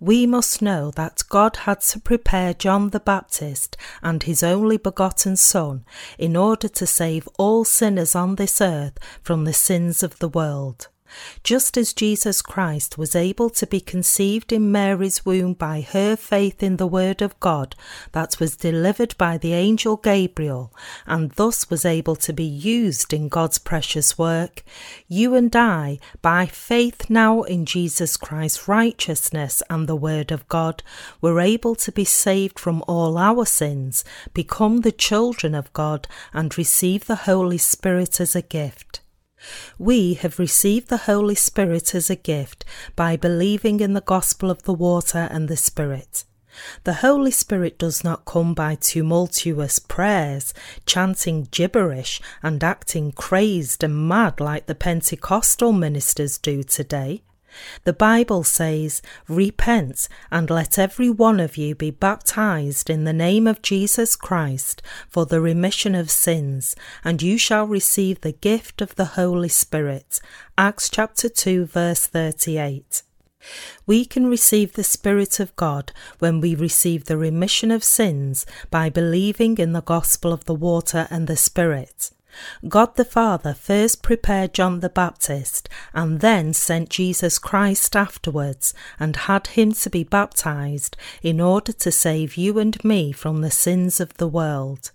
We 0.01 0.27
must 0.27 0.61
know 0.63 0.91
that 0.93 1.23
God 1.29 1.57
had 1.59 1.81
to 1.83 2.01
prepare 2.01 2.55
John 2.55 2.91
the 2.91 3.01
Baptist 3.01 3.77
and 4.03 4.23
his 4.23 4.43
only 4.43 4.77
begotten 4.77 5.37
Son 5.37 5.85
in 6.19 6.37
order 6.37 6.69
to 6.69 6.87
save 6.87 7.29
all 7.39 7.65
sinners 7.65 8.15
on 8.15 8.37
this 8.37 8.61
earth 8.61 8.99
from 9.23 9.45
the 9.45 9.53
sins 9.53 10.03
of 10.03 10.19
the 10.19 10.29
world. 10.29 10.89
Just 11.43 11.77
as 11.77 11.93
Jesus 11.93 12.43
Christ 12.43 12.99
was 12.99 13.15
able 13.15 13.51
to 13.51 13.67
be 13.67 13.81
conceived 13.81 14.53
in 14.53 14.73
Mary's 14.73 15.25
womb 15.25 15.55
by 15.55 15.81
her 15.81 16.17
faith 16.17 16.63
in 16.63 16.77
the 16.77 16.87
Word 16.87 17.23
of 17.23 17.39
God 17.41 17.77
that 18.13 18.41
was 18.41 18.57
delivered 18.57 19.17
by 19.19 19.39
the 19.39 19.53
angel 19.53 19.97
Gabriel, 19.97 20.73
and 21.07 21.31
thus 21.33 21.71
was 21.71 21.85
able 21.85 22.17
to 22.17 22.33
be 22.33 22.45
used 22.45 23.13
in 23.13 23.29
God's 23.29 23.59
precious 23.59 24.19
work, 24.19 24.63
you 25.09 25.35
and 25.35 25.55
I, 25.55 25.99
by 26.23 26.47
faith 26.47 27.11
now 27.11 27.43
in 27.43 27.67
Jesus 27.67 28.17
Christ's 28.17 28.69
righteousness 28.69 29.63
and 29.69 29.87
the 29.87 29.97
Word 29.97 30.33
of 30.33 30.49
God, 30.49 30.83
were 31.21 31.41
able 31.41 31.75
to 31.77 31.93
be 31.93 32.05
saved 32.05 32.59
from 32.59 32.83
all 32.89 33.19
our 33.19 33.45
sins, 33.45 34.05
become 34.33 34.81
the 34.81 34.93
children 34.93 35.55
of 35.55 35.73
God, 35.73 36.09
and 36.33 36.57
receive 36.57 37.07
the 37.07 37.17
Holy 37.17 37.59
Spirit 37.59 38.21
as 38.21 38.35
a 38.35 38.43
gift. 38.43 39.01
We 39.79 40.15
have 40.15 40.39
received 40.39 40.89
the 40.89 40.99
Holy 40.99 41.35
Spirit 41.35 41.95
as 41.95 42.11
a 42.11 42.17
gift 42.17 42.65
by 42.97 43.17
believing 43.17 43.81
in 43.81 43.93
the 43.93 44.01
gospel 44.01 44.51
of 44.51 44.63
the 44.63 44.75
water 44.75 45.29
and 45.31 45.49
the 45.49 45.57
Spirit. 45.57 46.25
The 46.85 46.95
Holy 46.95 47.33
Spirit 47.33 47.79
does 47.79 48.05
not 48.05 48.25
come 48.25 48.55
by 48.55 48.77
tumultuous 48.77 49.79
prayers, 49.79 50.55
chanting 50.87 51.49
gibberish 51.51 52.21
and 52.43 52.63
acting 52.63 53.13
crazed 53.13 53.83
and 53.83 54.09
mad 54.09 54.41
like 54.41 54.67
the 54.67 54.75
Pentecostal 54.75 55.73
ministers 55.73 56.39
do 56.39 56.63
today. 56.63 57.23
The 57.85 57.93
Bible 57.93 58.45
says, 58.45 59.03
Repent 59.29 60.09
and 60.31 60.51
let 60.51 60.79
every 60.79 61.11
one 61.11 61.41
of 61.41 61.57
you 61.57 61.75
be 61.75 61.91
baptized 61.91 62.91
in 62.91 63.05
the 63.05 63.13
name 63.13 63.47
of 63.47 63.63
Jesus 63.63 64.17
Christ 64.17 64.83
for 65.09 65.27
the 65.27 65.41
remission 65.41 65.95
of 65.95 66.11
sins, 66.11 66.75
and 67.05 67.23
you 67.23 67.39
shall 67.39 67.67
receive 67.67 68.21
the 68.21 68.33
gift 68.33 68.81
of 68.81 68.95
the 68.95 69.17
Holy 69.17 69.49
Spirit. 69.49 70.21
Acts 70.57 70.89
chapter 70.89 71.29
2, 71.29 71.67
verse 71.67 72.07
38. 72.07 73.03
We 73.87 74.05
can 74.05 74.27
receive 74.27 74.73
the 74.73 74.85
Spirit 74.85 75.39
of 75.41 75.55
God 75.57 75.93
when 76.19 76.41
we 76.41 76.55
receive 76.55 77.05
the 77.05 77.17
remission 77.17 77.71
of 77.71 77.85
sins 77.85 78.47
by 78.71 78.89
believing 78.89 79.59
in 79.59 79.73
the 79.73 79.83
gospel 79.83 80.33
of 80.33 80.45
the 80.47 80.55
water 80.55 81.07
and 81.11 81.27
the 81.27 81.37
Spirit. 81.37 82.11
God 82.67 82.97
the 82.97 83.05
Father 83.05 83.55
first 83.55 84.03
prepared 84.03 84.55
John 84.55 84.81
the 84.81 84.89
Baptist 84.89 85.69
and 85.93 86.21
then 86.21 86.53
sent 86.53 86.89
Jesus 86.89 87.39
Christ 87.39 87.95
afterwards 87.95 88.75
and 88.99 89.17
had 89.17 89.49
him 89.49 89.73
to 89.73 89.91
be 89.91 90.05
baptized 90.05 90.97
in 91.23 91.41
order 91.41 91.73
to 91.73 91.93
save 91.93 92.37
you 92.37 92.59
and 92.59 92.83
me 92.85 93.13
from 93.13 93.41
the 93.41 93.51
sins 93.51 94.01
of 94.01 94.15
the 94.15 94.29
world. 94.29 94.91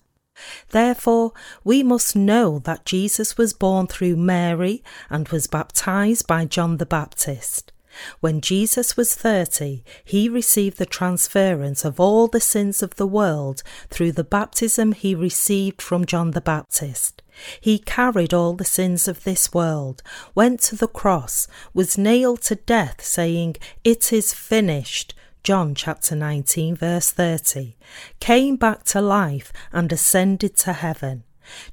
Therefore, 0.69 1.34
we 1.63 1.84
must 1.84 2.15
know 2.15 2.60
that 2.60 2.86
Jesus 2.86 3.38
was 3.38 3.51
born 3.51 3.88
through 3.88 4.15
Mary 4.15 4.84
and 5.10 5.27
was 5.29 5.48
baptized 5.48 6.27
by 6.27 6.46
John 6.46 6.77
the 6.77 6.86
Baptist. 6.86 7.74
When 8.22 8.39
Jesus 8.39 8.96
was 8.96 9.15
thirty, 9.15 9.84
he 10.05 10.29
received 10.29 10.77
the 10.77 10.86
transference 10.86 11.84
of 11.84 12.00
all 12.00 12.27
the 12.27 12.39
sins 12.39 12.81
of 12.81 12.96
the 12.96 13.08
world 13.08 13.63
through 13.89 14.13
the 14.13 14.24
baptism 14.24 14.93
he 14.93 15.13
received 15.15 15.81
from 15.81 16.05
John 16.05 16.31
the 16.31 16.39
Baptist. 16.39 17.22
He 17.60 17.79
carried 17.79 18.34
all 18.34 18.53
the 18.53 18.65
sins 18.65 19.08
of 19.08 19.24
this 19.24 19.53
world, 19.53 20.01
went 20.36 20.60
to 20.62 20.75
the 20.75 20.88
cross, 20.88 21.48
was 21.74 21.98
nailed 21.98 22.41
to 22.43 22.55
death, 22.55 23.03
saying, 23.03 23.58
It 23.84 24.12
is 24.13 24.34
finished. 24.34 25.13
John 25.43 25.74
chapter 25.74 26.15
19, 26.15 26.75
verse 26.75 27.12
30, 27.12 27.77
came 28.19 28.58
back 28.58 28.84
to 28.86 29.01
life 29.01 29.53
and 29.72 29.91
ascended 29.91 30.58
to 30.58 30.74
heaven. 30.74 31.24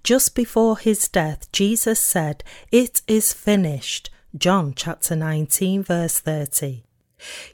Just 0.02 0.35
before 0.35 0.78
his 0.78 1.08
death, 1.08 1.50
Jesus 1.52 2.00
said, 2.00 2.44
It 2.70 3.02
is 3.06 3.32
finished. 3.32 4.11
John 4.37 4.73
chapter 4.75 5.16
19, 5.16 5.82
verse 5.82 6.20
30. 6.20 6.86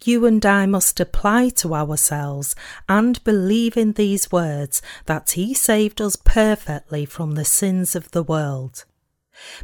You 0.05 0.27
and 0.27 0.45
I 0.45 0.67
must 0.67 0.99
apply 0.99 1.51
to 1.51 1.75
ourselves 1.75 2.57
and 2.89 3.23
believe 3.25 3.77
in 3.77 3.93
these 3.93 4.33
words 4.33 4.83
that 5.07 5.33
He 5.33 5.55
saved 5.55 6.01
us 6.01 6.17
perfectly 6.17 7.05
from 7.05 7.35
the 7.35 7.45
sins 7.45 7.95
of 7.95 8.11
the 8.11 8.23
world. 8.23 8.85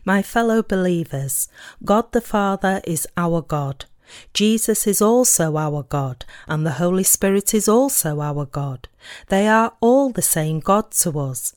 My 0.05 0.23
fellow 0.23 0.63
believers, 0.63 1.49
God 1.85 2.13
the 2.13 2.21
Father 2.21 2.81
is 2.85 3.07
our 3.17 3.43
God. 3.43 3.85
Jesus 4.33 4.87
is 4.87 5.03
also 5.03 5.57
our 5.57 5.83
God, 5.83 6.25
and 6.47 6.65
the 6.65 6.73
Holy 6.73 7.05
Spirit 7.05 7.53
is 7.53 7.69
also 7.69 8.21
our 8.21 8.47
God. 8.47 8.89
They 9.29 9.47
are 9.47 9.75
all 9.81 10.11
the 10.11 10.23
same 10.23 10.61
God 10.61 10.93
to 10.93 11.19
us. 11.19 11.55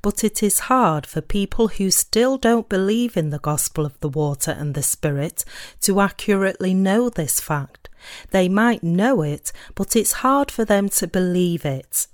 But 0.00 0.24
it 0.24 0.42
is 0.42 0.60
hard 0.70 1.06
for 1.06 1.20
people 1.20 1.68
who 1.68 1.90
still 1.90 2.36
don't 2.36 2.68
believe 2.68 3.16
in 3.16 3.30
the 3.30 3.38
gospel 3.38 3.86
of 3.86 3.98
the 4.00 4.08
water 4.08 4.50
and 4.50 4.74
the 4.74 4.82
Spirit 4.82 5.44
to 5.82 6.00
accurately 6.00 6.74
know 6.74 7.08
this 7.08 7.40
fact. 7.40 7.88
They 8.30 8.48
might 8.48 8.82
know 8.82 9.22
it, 9.22 9.52
but 9.74 9.94
it's 9.96 10.12
hard 10.12 10.50
for 10.50 10.64
them 10.64 10.88
to 10.90 11.06
believe 11.06 11.64
it. 11.64 12.06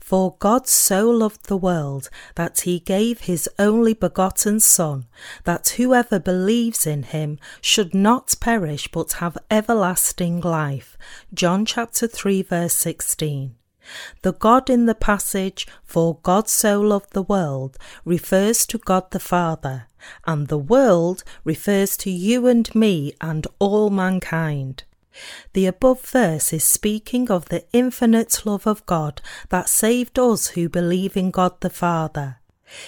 For 0.00 0.36
God 0.38 0.68
so 0.68 1.08
loved 1.08 1.46
the 1.46 1.56
world 1.56 2.10
that 2.34 2.60
he 2.60 2.80
gave 2.80 3.22
his 3.22 3.48
only 3.58 3.94
begotten 3.94 4.60
Son, 4.60 5.06
that 5.44 5.70
whoever 5.70 6.18
believes 6.18 6.86
in 6.86 7.04
him 7.04 7.38
should 7.60 7.94
not 7.94 8.34
perish 8.40 8.88
but 8.88 9.12
have 9.14 9.38
everlasting 9.50 10.40
life. 10.40 10.98
John 11.32 11.64
chapter 11.64 12.06
3 12.06 12.42
verse 12.42 12.74
16. 12.74 13.54
The 14.22 14.32
God 14.32 14.70
in 14.70 14.86
the 14.86 14.94
passage, 14.94 15.66
for 15.84 16.18
God 16.22 16.48
so 16.48 16.80
loved 16.80 17.12
the 17.12 17.22
world, 17.22 17.76
refers 18.04 18.66
to 18.66 18.78
God 18.78 19.10
the 19.10 19.20
Father, 19.20 19.88
and 20.26 20.48
the 20.48 20.58
world 20.58 21.24
refers 21.44 21.96
to 21.98 22.10
you 22.10 22.46
and 22.46 22.72
me 22.74 23.14
and 23.20 23.46
all 23.58 23.90
mankind. 23.90 24.84
The 25.52 25.66
above 25.66 26.00
verse 26.00 26.52
is 26.52 26.64
speaking 26.64 27.30
of 27.30 27.46
the 27.46 27.64
infinite 27.72 28.46
love 28.46 28.66
of 28.66 28.86
God 28.86 29.20
that 29.50 29.68
saved 29.68 30.18
us 30.18 30.48
who 30.48 30.68
believe 30.68 31.16
in 31.16 31.30
God 31.30 31.60
the 31.60 31.70
Father. 31.70 32.38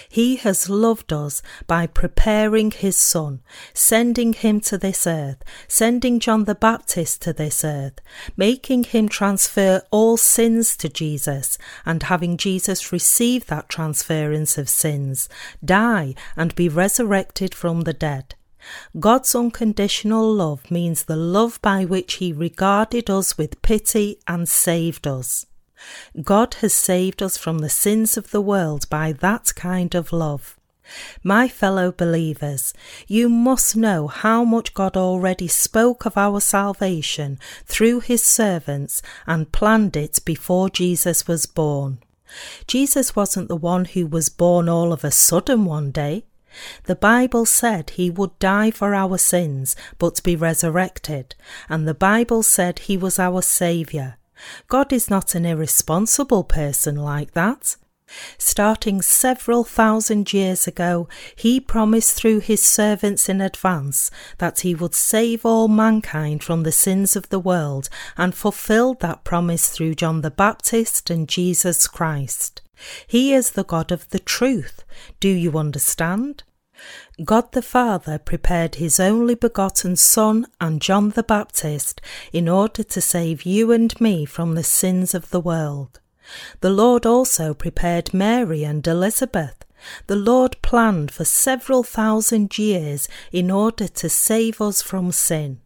He 0.09 0.37
has 0.37 0.68
loved 0.68 1.12
us 1.12 1.42
by 1.66 1.87
preparing 1.87 2.70
his 2.70 2.97
Son, 2.97 3.40
sending 3.73 4.33
him 4.33 4.61
to 4.61 4.79
this 4.79 5.07
earth, 5.07 5.42
sending 5.68 6.20
John 6.20 6.44
the 6.44 6.55
Baptist 6.55 7.23
to 7.23 7.33
this 7.33 7.64
earth, 7.64 8.01
making 8.37 8.85
him 8.85 9.09
transfer 9.09 9.83
all 9.90 10.16
sins 10.16 10.77
to 10.79 10.88
Jesus, 10.88 11.59
and 11.85 12.05
having 12.05 12.37
Jesus 12.37 12.92
receive 12.92 13.47
that 13.47 13.68
transference 13.68 14.59
of 14.59 14.68
sins, 14.68 15.29
die, 15.64 16.14
and 16.37 16.55
be 16.55 16.68
resurrected 16.68 17.55
from 17.55 17.83
the 17.83 17.92
dead. 17.92 18.35
God's 18.99 19.35
unconditional 19.35 20.33
love 20.33 20.70
means 20.70 21.05
the 21.05 21.16
love 21.16 21.61
by 21.61 21.85
which 21.85 22.14
He 22.14 22.33
regarded 22.33 23.11
us 23.11 23.37
with 23.37 23.61
pity 23.62 24.18
and 24.27 24.49
saved 24.49 25.07
us. 25.07 25.47
God 26.23 26.55
has 26.55 26.73
saved 26.73 27.23
us 27.23 27.37
from 27.37 27.59
the 27.59 27.69
sins 27.69 28.17
of 28.17 28.31
the 28.31 28.41
world 28.41 28.89
by 28.89 29.13
that 29.13 29.55
kind 29.55 29.95
of 29.95 30.13
love. 30.13 30.59
My 31.23 31.49
fellow 31.49 31.93
believers, 31.93 32.75
you 33.07 33.29
must 33.29 33.75
know 33.75 34.07
how 34.07 34.45
much 34.45 34.75
God 34.75 34.97
already 34.97 35.49
spoke 35.49 36.05
of 36.05 36.19
our 36.19 36.41
salvation 36.41 37.39
through 37.65 38.01
his 38.01 38.23
servants 38.23 39.01
and 39.27 39.51
planned 39.51 39.97
it 39.97 40.21
before 40.25 40.69
Jesus 40.69 41.27
was 41.27 41.47
born. 41.47 41.99
Jesus 42.67 43.17
wasn't 43.17 43.49
the 43.49 43.57
one 43.57 43.87
who 43.87 44.07
was 44.07 44.29
born 44.29 44.69
all 44.69 44.93
of 44.93 45.05
a 45.05 45.11
sudden 45.11 45.65
one 45.65 45.91
day. 45.91 46.25
The 46.85 46.97
Bible 46.97 47.47
said 47.47 47.91
he 47.91 48.11
would 48.11 48.39
die 48.39 48.71
for 48.71 48.95
our 48.95 49.19
sins 49.19 49.75
but 49.99 50.23
be 50.23 50.37
resurrected, 50.37 51.35
and 51.69 51.89
the 51.89 51.95
Bible 51.95 52.43
said 52.43 52.81
he 52.81 52.97
was 52.97 53.19
our 53.19 53.43
Saviour. 53.43 54.19
God 54.68 54.92
is 54.92 55.11
not 55.11 55.35
an 55.35 55.44
irresponsible 55.44 56.44
person 56.44 56.96
like 56.96 57.33
that. 57.33 57.76
Starting 58.38 59.00
several 59.00 59.64
thousand 59.64 60.33
years 60.33 60.66
ago, 60.66 61.09
he 61.35 61.59
promised 61.59 62.14
through 62.14 62.40
his 62.40 62.62
servants 62.62 63.28
in 63.28 63.40
advance 63.40 64.11
that 64.38 64.61
he 64.61 64.74
would 64.74 64.94
save 64.94 65.44
all 65.44 65.68
mankind 65.68 66.44
from 66.44 66.62
the 66.62 66.72
sins 66.72 67.16
of 67.16 67.28
the 67.30 67.38
world 67.38 67.88
and 68.16 68.35
fulfilled 68.35 69.00
that 69.00 69.24
promise 69.24 69.70
through 69.70 69.94
John 69.94 70.20
the 70.20 70.30
Baptist 70.30 71.11
and 71.11 71.28
Jesus 71.28 71.88
Christ. 71.88 72.61
He 73.07 73.33
is 73.33 73.52
the 73.52 73.64
God 73.64 73.90
of 73.90 74.09
the 74.11 74.18
truth. 74.18 74.85
Do 75.20 75.28
you 75.28 75.59
understand? 75.59 76.44
God 77.25 77.53
the 77.53 77.62
Father 77.62 78.18
prepared 78.18 78.77
his 78.77 78.99
only 78.99 79.35
begotten 79.35 79.97
Son 79.97 80.47
and 80.61 80.81
John 80.81 81.11
the 81.11 81.23
Baptist 81.23 82.01
in 82.33 82.49
order 82.49 82.83
to 82.83 83.01
save 83.01 83.42
you 83.44 83.70
and 83.73 83.99
me 84.01 84.25
from 84.25 84.55
the 84.55 84.64
sins 84.64 85.14
of 85.14 85.31
the 85.31 85.40
world. 85.40 86.01
The 86.61 86.70
Lord 86.70 87.07
also 87.07 87.55
prepared 87.55 88.14
Mary 88.14 88.64
and 88.64 88.87
Elizabeth. 88.87 89.64
The 90.07 90.16
Lord 90.16 90.57
planned 90.62 91.11
for 91.11 91.25
several 91.25 91.83
thousand 91.83 92.59
years 92.59 93.09
in 93.31 93.51
order 93.51 93.87
to 93.87 94.09
save 94.09 94.61
us 94.61 94.81
from 94.81 95.12
sin. 95.12 95.61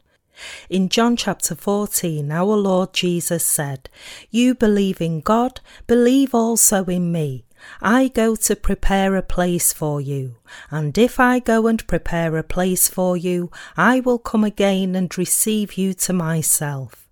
In 0.69 0.89
John 0.89 1.17
chapter 1.17 1.55
14, 1.55 2.31
our 2.31 2.57
Lord 2.57 2.93
Jesus 2.93 3.45
said, 3.45 3.89
You 4.31 4.55
believe 4.55 5.01
in 5.01 5.21
God, 5.21 5.61
believe 5.87 6.35
also 6.35 6.85
in 6.85 7.11
me. 7.11 7.45
I 7.81 8.09
go 8.09 8.37
to 8.37 8.57
prepare 8.57 9.17
a 9.17 9.23
place 9.23 9.73
for 9.73 10.01
you, 10.01 10.37
and 10.71 10.97
if 10.97 11.21
I 11.21 11.39
go 11.39 11.67
and 11.67 11.87
prepare 11.87 12.37
a 12.37 12.43
place 12.43 12.89
for 12.89 13.17
you, 13.17 13.51
I 13.77 14.01
will 14.01 14.19
come 14.19 14.45
again 14.45 14.95
and 14.95 15.17
receive 15.17 15.77
you 15.79 15.95
to 15.95 16.13
myself. 16.13 17.09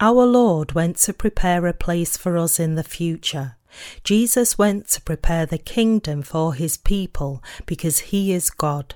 Our 0.00 0.24
Lord 0.26 0.72
went 0.72 0.96
to 0.98 1.12
prepare 1.12 1.66
a 1.66 1.74
place 1.74 2.16
for 2.16 2.38
us 2.38 2.58
in 2.58 2.74
the 2.74 2.84
future. 2.84 3.56
Jesus 4.02 4.58
went 4.58 4.88
to 4.88 5.02
prepare 5.02 5.46
the 5.46 5.58
kingdom 5.58 6.22
for 6.22 6.54
his 6.54 6.76
people 6.76 7.42
because 7.66 7.98
he 8.10 8.32
is 8.32 8.50
God. 8.50 8.94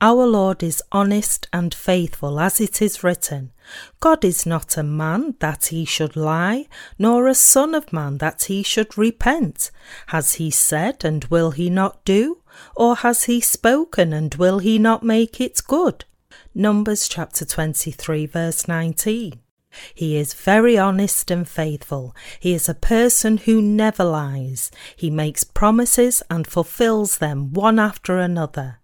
Our 0.00 0.26
Lord 0.26 0.62
is 0.62 0.82
honest 0.92 1.48
and 1.52 1.74
faithful, 1.74 2.38
as 2.38 2.60
it 2.60 2.80
is 2.80 3.02
written. 3.02 3.52
God 4.00 4.24
is 4.24 4.46
not 4.46 4.76
a 4.76 4.82
man 4.82 5.34
that 5.40 5.66
he 5.66 5.84
should 5.84 6.16
lie, 6.16 6.68
nor 6.98 7.26
a 7.26 7.34
son 7.34 7.74
of 7.74 7.92
man 7.92 8.18
that 8.18 8.44
he 8.44 8.62
should 8.62 8.96
repent. 8.96 9.70
Has 10.08 10.34
he 10.34 10.50
said, 10.50 11.04
and 11.04 11.24
will 11.24 11.50
he 11.50 11.68
not 11.68 12.04
do? 12.04 12.38
Or 12.76 12.96
has 12.96 13.24
he 13.24 13.40
spoken, 13.40 14.12
and 14.12 14.34
will 14.36 14.60
he 14.60 14.78
not 14.78 15.02
make 15.02 15.40
it 15.40 15.60
good? 15.66 16.04
Numbers 16.54 17.08
chapter 17.08 17.44
23, 17.44 18.26
verse 18.26 18.68
19. 18.68 19.40
He 19.94 20.16
is 20.16 20.34
very 20.34 20.78
honest 20.78 21.30
and 21.30 21.46
faithful. 21.46 22.14
He 22.40 22.54
is 22.54 22.68
a 22.68 22.74
person 22.74 23.36
who 23.38 23.60
never 23.60 24.04
lies. 24.04 24.70
He 24.96 25.10
makes 25.10 25.44
promises 25.44 26.22
and 26.30 26.46
fulfills 26.46 27.18
them 27.18 27.52
one 27.52 27.78
after 27.78 28.18
another. 28.18 28.78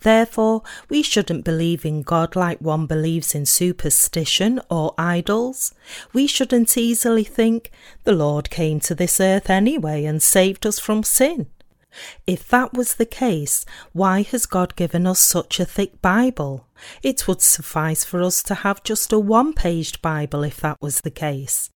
Therefore, 0.00 0.62
we 0.88 1.02
shouldn't 1.02 1.44
believe 1.44 1.84
in 1.84 2.02
God 2.02 2.36
like 2.36 2.60
one 2.60 2.86
believes 2.86 3.34
in 3.34 3.46
superstition 3.46 4.60
or 4.70 4.94
idols. 4.98 5.74
We 6.12 6.26
shouldn't 6.26 6.76
easily 6.76 7.24
think, 7.24 7.70
the 8.04 8.12
Lord 8.12 8.50
came 8.50 8.80
to 8.80 8.94
this 8.94 9.20
earth 9.20 9.50
anyway 9.50 10.04
and 10.04 10.22
saved 10.22 10.66
us 10.66 10.78
from 10.78 11.02
sin. 11.02 11.46
If 12.26 12.48
that 12.48 12.72
was 12.72 12.94
the 12.94 13.06
case, 13.06 13.64
why 13.92 14.22
has 14.22 14.46
God 14.46 14.76
given 14.76 15.06
us 15.06 15.20
such 15.20 15.58
a 15.58 15.64
thick 15.64 16.00
Bible? 16.00 16.66
It 17.02 17.26
would 17.26 17.42
suffice 17.42 18.04
for 18.04 18.22
us 18.22 18.42
to 18.44 18.54
have 18.54 18.84
just 18.84 19.12
a 19.12 19.18
one 19.18 19.52
paged 19.52 20.00
Bible 20.00 20.44
if 20.44 20.58
that 20.58 20.78
was 20.80 21.00
the 21.00 21.10
case. 21.10 21.70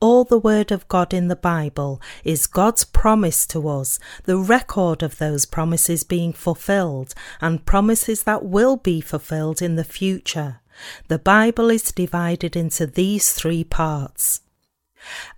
All 0.00 0.24
the 0.24 0.38
Word 0.38 0.72
of 0.72 0.88
God 0.88 1.12
in 1.12 1.28
the 1.28 1.36
Bible 1.36 2.00
is 2.24 2.46
God's 2.46 2.84
promise 2.84 3.46
to 3.48 3.68
us, 3.68 3.98
the 4.24 4.38
record 4.38 5.02
of 5.02 5.18
those 5.18 5.44
promises 5.46 6.04
being 6.04 6.32
fulfilled, 6.32 7.14
and 7.40 7.66
promises 7.66 8.22
that 8.22 8.44
will 8.44 8.76
be 8.76 9.00
fulfilled 9.00 9.60
in 9.60 9.76
the 9.76 9.84
future. 9.84 10.60
The 11.08 11.18
Bible 11.18 11.70
is 11.70 11.92
divided 11.92 12.56
into 12.56 12.86
these 12.86 13.32
three 13.32 13.64
parts. 13.64 14.40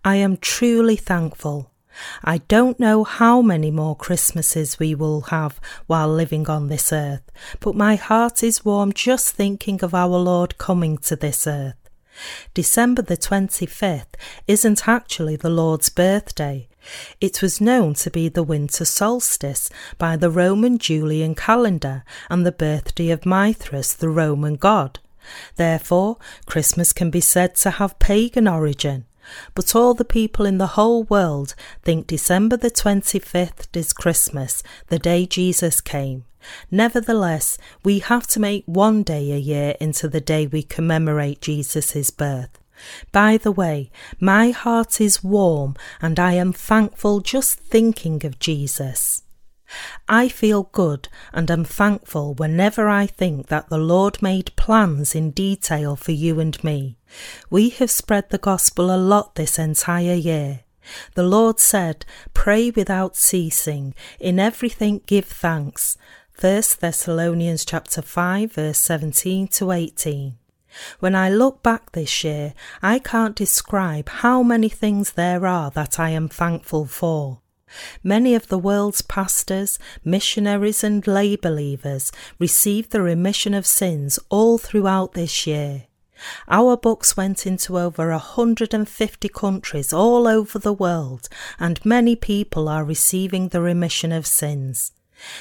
I 0.05 0.17
am 0.17 0.37
truly 0.37 0.97
thankful. 0.97 1.71
I 2.25 2.39
don't 2.39 2.81
know 2.81 3.05
how 3.05 3.43
many 3.43 3.71
more 3.71 3.97
Christmases 3.97 4.79
we 4.79 4.95
will 4.95 5.23
have 5.23 5.61
while 5.87 6.09
living 6.09 6.49
on 6.49 6.69
this 6.69 6.93
earth, 6.93 7.31
but 7.61 7.75
my 7.75 7.97
heart 7.97 8.43
is 8.43 8.65
warm 8.65 8.93
just 8.93 9.35
thinking 9.35 9.83
of 9.83 9.95
our 9.95 10.09
Lord 10.09 10.59
coming 10.59 10.97
to 10.99 11.17
this 11.17 11.47
earth. 11.47 11.82
December 12.55 13.03
the 13.03 13.17
25th 13.17 14.15
isn't 14.47 14.89
actually 14.89 15.37
the 15.37 15.51
Lord's 15.51 15.89
birthday. 15.89 16.69
It 17.21 17.43
was 17.43 17.61
known 17.61 17.95
to 17.95 18.11
be 18.11 18.29
the 18.29 18.43
winter 18.43 18.85
solstice 18.85 19.71
by 19.99 20.17
the 20.17 20.31
Roman 20.31 20.79
Julian 20.79 21.35
calendar 21.35 22.05
and 22.29 22.45
the 22.45 22.53
birthday 22.53 23.11
of 23.11 23.25
Mithras, 23.25 23.95
the 23.95 24.09
Roman 24.09 24.57
god. 24.57 24.99
Therefore, 25.57 26.19
Christmas 26.47 26.93
can 26.93 27.11
be 27.11 27.21
said 27.21 27.55
to 27.57 27.71
have 27.71 27.99
pagan 27.99 28.49
origin. 28.49 29.05
But 29.55 29.75
all 29.75 29.95
the 29.95 30.05
people 30.05 30.47
in 30.47 30.59
the 30.59 30.75
whole 30.79 31.05
world 31.05 31.55
think 31.83 32.07
December 32.07 32.57
the 32.57 32.71
25th 32.71 33.77
is 33.77 33.93
Christmas, 33.93 34.63
the 34.89 34.99
day 34.99 35.27
Jesus 35.27 35.81
came. 35.81 36.25
Nevertheless, 36.71 37.59
we 37.85 38.01
have 38.01 38.27
to 38.29 38.41
make 38.41 38.65
one 38.67 39.03
day 39.03 39.33
a 39.33 39.39
year 39.39 39.75
into 39.81 40.09
the 40.09 40.21
day 40.21 40.47
we 40.47 40.63
commemorate 40.63 41.41
Jesus' 41.41 42.11
birth. 42.11 42.59
By 43.13 43.37
the 43.37 43.53
way, 43.53 43.91
my 44.19 44.51
heart 44.51 45.01
is 45.01 45.23
warm 45.23 45.77
and 46.01 46.19
I 46.19 46.33
am 46.33 46.53
thankful 46.53 47.21
just 47.21 47.59
thinking 47.59 48.25
of 48.25 48.39
Jesus. 48.39 49.23
I 50.09 50.29
feel 50.29 50.65
good 50.73 51.09
and 51.33 51.51
am 51.51 51.65
thankful 51.65 52.35
whenever 52.35 52.89
I 52.89 53.07
think 53.07 53.49
that 53.49 53.69
the 53.69 53.79
Lord 53.79 54.23
made 54.23 54.55
plans 54.57 55.15
in 55.15 55.31
detail 55.31 55.97
for 55.97 56.13
you 56.13 56.41
and 56.41 56.63
me. 56.63 56.97
We 57.51 57.71
have 57.71 57.91
spread 57.91 58.31
the 58.31 58.39
gospel 58.39 58.95
a 58.95 58.97
lot 58.97 59.35
this 59.35 59.59
entire 59.59 60.15
year. 60.15 60.61
The 61.15 61.23
Lord 61.23 61.61
said, 61.61 62.05
Pray 62.35 62.71
without 62.71 63.17
ceasing, 63.17 63.95
in 64.19 64.39
everything 64.39 65.03
give 65.07 65.27
thanks. 65.27 65.97
1 66.41 66.63
Thessalonians 66.81 67.65
chapter 67.65 68.03
5 68.03 68.53
verse 68.53 68.79
17 68.79 69.49
to 69.49 69.71
18. 69.71 70.35
When 71.01 71.15
I 71.15 71.29
look 71.29 71.63
back 71.63 71.93
this 71.93 72.25
year, 72.25 72.55
I 72.83 72.99
can't 72.99 73.37
describe 73.37 74.09
how 74.09 74.43
many 74.43 74.69
things 74.69 75.13
there 75.13 75.47
are 75.47 75.71
that 75.73 76.01
I 76.01 76.11
am 76.11 76.29
thankful 76.29 76.87
for. 76.87 77.42
Many 78.03 78.35
of 78.35 78.49
the 78.49 78.59
world's 78.59 79.03
pastors, 79.03 79.79
missionaries, 80.05 80.85
and 80.85 81.07
lay 81.07 81.37
believers 81.37 82.13
received 82.39 82.91
the 82.91 83.03
remission 83.03 83.55
of 83.55 83.67
sins 83.67 84.19
all 84.29 84.59
throughout 84.59 85.13
this 85.13 85.47
year. 85.47 85.85
Our 86.49 86.77
books 86.77 87.17
went 87.17 87.47
into 87.47 87.79
over 87.79 88.11
150 88.11 89.29
countries 89.29 89.93
all 89.93 90.29
over 90.29 90.59
the 90.59 90.73
world, 90.73 91.29
and 91.59 91.85
many 91.85 92.15
people 92.17 92.69
are 92.69 92.85
receiving 92.85 93.49
the 93.49 93.61
remission 93.61 94.13
of 94.13 94.27
sins. 94.27 94.93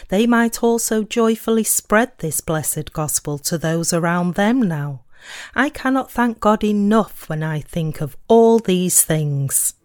They 0.09 0.27
might 0.27 0.63
also 0.63 1.03
joyfully 1.03 1.63
spread 1.63 2.17
this 2.17 2.41
blessed 2.41 2.93
gospel 2.93 3.37
to 3.39 3.57
those 3.57 3.93
around 3.93 4.35
them 4.35 4.61
now. 4.61 5.01
I 5.55 5.69
cannot 5.69 6.11
thank 6.11 6.39
God 6.39 6.63
enough 6.63 7.29
when 7.29 7.43
I 7.43 7.59
think 7.61 8.01
of 8.01 8.17
all 8.27 8.59
these 8.59 9.03
things. 9.03 9.75